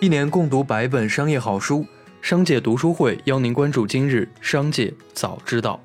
[0.00, 1.84] 一年共读百本商业好书，
[2.22, 5.80] 商界读书会邀您关注今日商界早知道。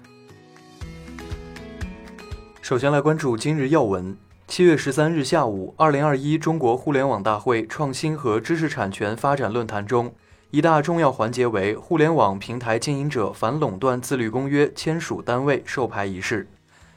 [2.61, 4.15] 首先来关注今日要闻。
[4.47, 10.13] 七月十三日下午，二零二一中国互联网大会创新和知识产权发展论坛中，
[10.51, 16.47] 一大重要环节为互联网平台经营者反垄断自律公约签署单位授牌仪式。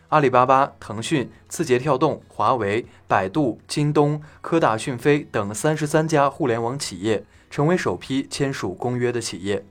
[0.08, 9.64] 阿里巴巴、腾讯、字节跳动、华为、百度、京东、科大讯飞等三十三家互联网企业成为首批签署公约的企业。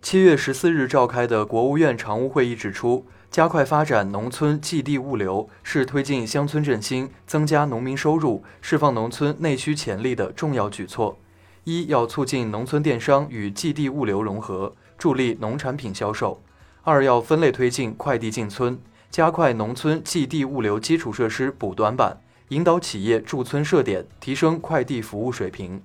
[0.00, 3.06] 七月十四日召开的国务院常务会议指出。
[3.32, 11.18] 加快发展农村寄递物流是推进乡村振兴、增加农民收入、释放农村内需潜力的重要举措。
[11.64, 16.42] 一要促进农村电商与寄递物流融合，助力农产品销售；
[16.84, 18.76] 二要分类推进快递进村，
[19.08, 25.80] 加快农村寄递物流基础设施补短板，引导企业驻村设点，提升快递服务水平。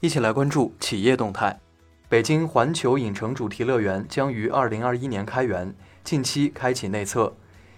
[0.00, 1.58] 一起来关注企业动态。
[2.06, 5.74] 北京环球影城主题乐园将于二零二一年开园，
[6.04, 7.34] 近期开启内测。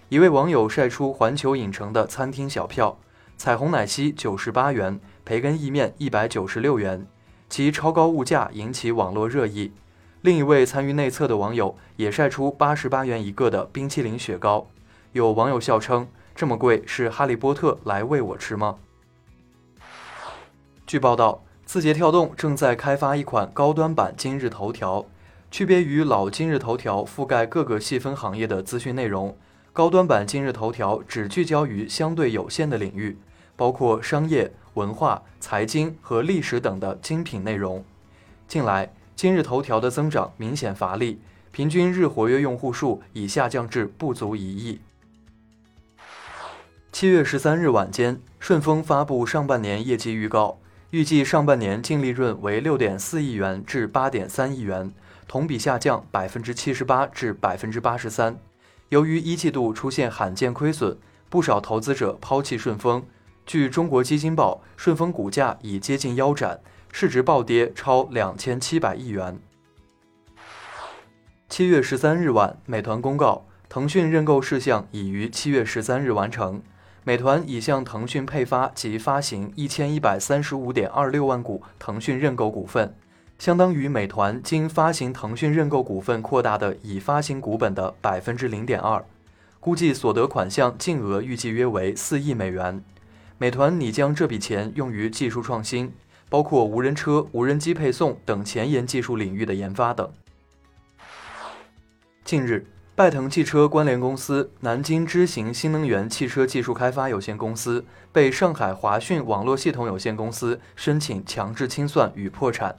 [0.09, 2.99] 一位网友晒出环球影城的餐厅小票：
[3.37, 7.07] 彩虹奶昔九十八元，培根意面一百九十六元，
[7.47, 9.71] 其超高物价引起网络热议。
[10.21, 14.67] 另一位参与内测的网友也晒出八十八元一个的冰淇淋雪糕，
[15.13, 18.77] 有网友笑称：“这么贵，是哈利波特来喂我吃吗？”
[20.85, 21.43] 据报道。
[21.65, 25.05] 字节跳动正在开发一款高端版今日头条，
[25.51, 29.37] 区别于老今日头条覆盖各个细分行业的资讯内容，
[29.71, 33.19] 高端版今日头条只聚焦于相对有限的领域，
[33.55, 37.85] 包括商业、文化、财经和历史等的精品内容。
[38.47, 41.19] 近来，今日头条的增长明显乏力，
[41.51, 44.79] 平均日活跃用户数已下降至不足一亿。
[46.93, 50.59] 七月十三日晚间，顺丰发布上半年业绩预告。
[50.91, 54.93] 预计上半年净利润为六点四亿元至八点三亿元，
[55.27, 58.39] 同比下降百分之七十八至百分之八十三。
[58.87, 60.97] 由于一季度出现罕见亏损，
[61.29, 63.03] 不少投资者抛弃顺丰。
[63.45, 69.39] 据中国基金报，顺丰股价已接近腰斩，市值暴跌超两千七百亿元。
[71.47, 76.61] 七月十三日晚，美团公告，腾讯认购事项已于七月十三日完成。
[77.03, 82.93] 美团已向腾讯配发及发行一千一百三十五点二六万股腾讯认购股份，
[83.39, 89.03] 相当于美团经发行腾讯认购股份扩大的已发行股本的百分之零点二。
[89.59, 92.83] 估计所得款项净额预计约为四亿美元。
[93.37, 95.93] 美团拟将这笔钱用于技术创新，
[96.29, 100.09] 包括无人车、无人机配送等前沿技术领域的研发等。
[102.23, 102.65] 近日。
[102.95, 112.75] 拜腾汽车关联公司南京知行新能源汽车技术开发有限公司被上海华讯网络系统有限公司申请强制清算与破产。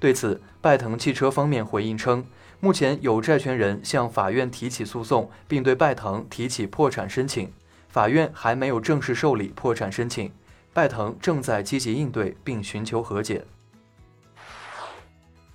[0.00, 2.24] 对此，拜腾汽车方面回应称，
[2.58, 7.52] 目前有债权人向法院提起诉讼，并对拜腾提起破产申请，
[7.88, 10.32] 法院还没有正式受理破产申请，
[10.72, 13.44] 拜腾正在积极应对并寻求和解。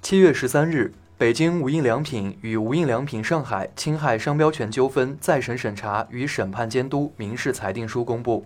[0.02, 0.94] 七月十三日。
[1.18, 8.46] 北京无印良品与无印良品上海侵害商标权纠纷再审审查与审判监督民事裁定书公布，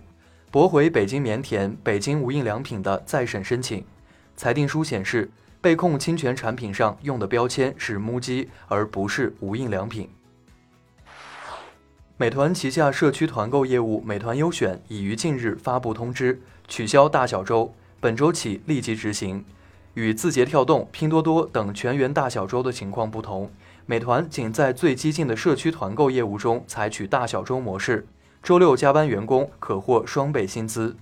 [0.52, 3.84] 驳回北京棉田、北京无印良品的再审申请。
[4.36, 5.28] 裁定书显示，
[5.60, 10.08] 被控侵权产品上用的标签是 MUJI，而不是无印良品。
[12.20, 16.38] 美团旗下社区团购业务美团优选已于近日发布通知，
[16.68, 19.42] 取消大小周，本周起立即执行。
[19.94, 23.50] 与字节跳动、拼多多等全员大小周的情况不同，
[23.86, 28.06] 美团仅在最激进的社区团购业务中采取大小周模式，
[28.42, 30.94] 周六加班员工可获双倍薪资。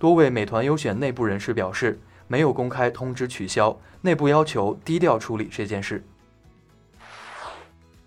[0.00, 6.02] 多位美团优选内部人士表示，没有公开通知取消，内部要求低调处理这件事。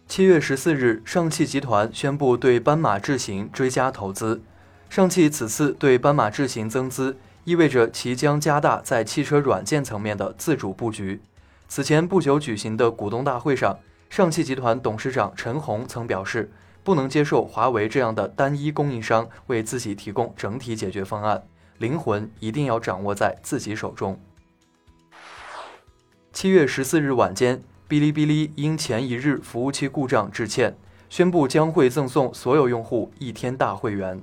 [0.10, 4.42] 七月十四日，上汽集团宣布对斑马智行追加投资，
[4.90, 7.16] 上汽此次对斑马智行增资。
[7.44, 11.22] 意味着其将加大在汽车软件层面的自主布局。
[11.68, 13.78] 此前不久举行的股东大会上，
[14.10, 16.52] 上汽集团董事长陈红曾表示，
[16.84, 21.44] 不能接受华为这样的单一供应商为自己提供整体解决方案，
[21.78, 24.20] 灵魂一定要掌握在自己手中。
[26.34, 30.78] 七月十四日晚间，哔哩哔哩因前一日服务器故障致歉，
[31.10, 34.22] 宣布将会赠送所有用户一天大会员。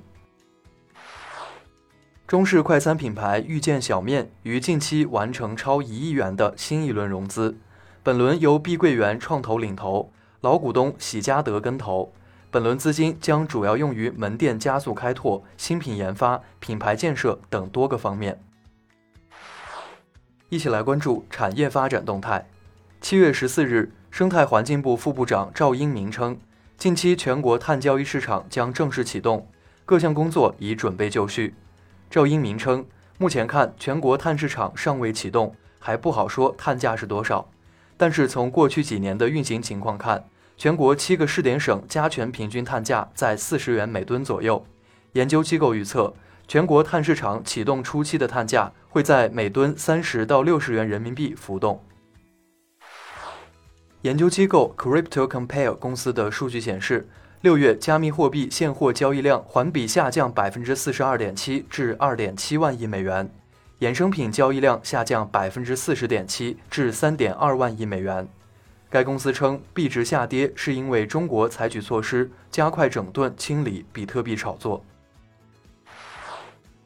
[2.25, 7.57] 中式快餐品牌遇见小面于近期完成超一亿元的新一轮融资，
[8.03, 12.13] 本轮由碧桂园创投领投，老股东喜家德跟投。
[12.49, 18.41] 本轮资金将主要用于门店加速开拓、新品研发、品牌建设等多个方面。
[20.47, 22.47] 一起来关注产业发展动态。
[23.09, 26.37] 七月十四日，生态环境部副部长赵英明称，
[26.77, 29.47] 近期全国碳交易市场将正式启动，
[29.85, 31.55] 各项工作已准备就绪。
[32.09, 32.85] 赵英明称，
[33.17, 37.49] 目前看全国碳市场尚未启动，还不好说碳价是多少。
[37.95, 40.25] 但是从过去几年的运行情况看，
[40.57, 44.65] 全国七个试点省加权平均碳价在四十元每吨左右。
[45.13, 46.13] 研究机构预测，
[46.45, 51.81] 全国碳市场启动初期的碳价会在每吨三十到六十元人民币浮动。
[54.07, 57.09] 研究机构 Crypto Compare 公司的数据显示，
[57.41, 63.27] 六月加密货币现货交易量环比下降百分之四十二点七，至二点七万亿美元；
[63.81, 68.25] 衍生品交易量下降百分之四十点七，至三点二万亿美元。
[68.89, 74.85] 该公司称，币值下跌是因为中国采取措施加快整顿清理比特币炒作。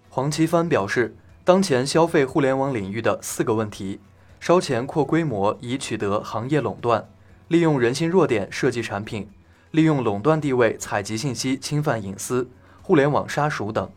[0.09, 3.99] 黄奇帆表示，当前消费互联网领域的四个问题。
[4.41, 7.07] 烧钱扩规模以取得行业垄断，
[7.47, 9.29] 利用人性弱点设计产品，
[9.69, 12.49] 利用垄断地位采集信息侵犯隐私，
[12.81, 13.87] 互联网杀熟等。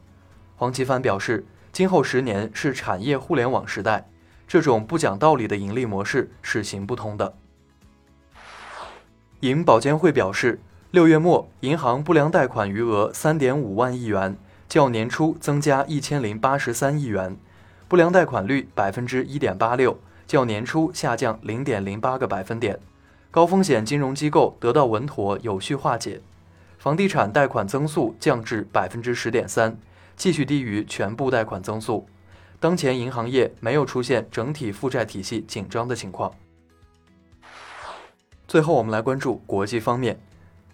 [0.56, 4.06] 黄奇帆表示，今后十年是产业互联网时代，
[4.46, 7.32] 这种不讲道理的盈利模式是行不通的。
[9.40, 14.36] 银保监会表示，六月末银行不良贷款余额三点五万亿元，
[14.68, 17.34] 较年初增加一千零八十三亿元，
[17.88, 19.98] 不良贷款率百分之一点八六。
[20.34, 22.80] 较年初下降零点零八个百分点，
[23.30, 26.20] 高风险金融机构得到稳妥有序化解，
[26.76, 29.78] 房地产贷款增速降至百分之十点三，
[30.16, 32.08] 继续低于全部贷款增速。
[32.58, 36.32] 当前银行业没有出现整体负债体系紧张的情况。
[38.48, 40.18] 最后，我们来关注国际方面。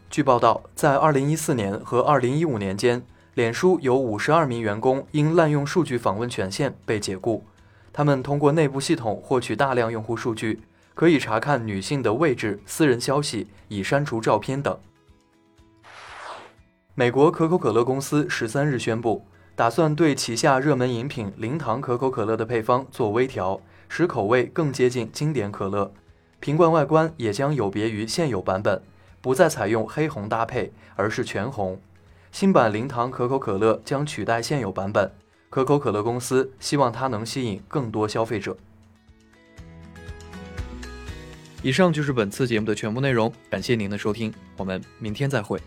[0.09, 3.03] 据报道，在二零一四年和二零一五年间，
[3.35, 7.45] 脸书有五十二名员工因滥用数据访问权限被解雇。
[7.93, 10.61] 他们通过内部系统获取大量用户数据，
[10.95, 14.79] 可以查看女性的位置、私人消息、已删除照片等。
[16.95, 25.93] 美国可口可乐公司十三日宣布，打算对旗下热门饮品零糖可口可乐的配方做微调，使口味更接近经典可乐。
[26.41, 28.83] 瓶罐外观也将有别于现有版本，
[29.21, 31.81] 不再采用黑红搭配，而是全红。
[32.33, 35.13] 新版零糖可口可乐将取代现有版本。
[35.51, 38.57] 可口可乐公司希望它能吸引更多消费者。
[41.61, 45.61] 以上就是本次节目的全部内容，感谢您的收听，我们明天再会。